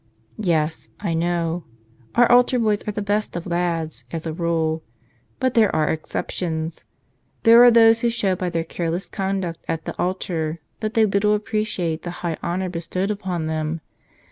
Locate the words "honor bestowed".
12.41-13.11